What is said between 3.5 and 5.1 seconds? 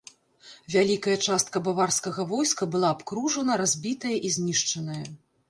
разбітая і знішчаная.